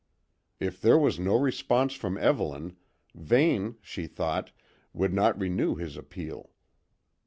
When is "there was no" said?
0.81-1.35